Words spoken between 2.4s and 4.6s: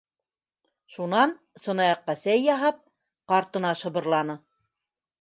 яһап, ҡартына шыбырланы: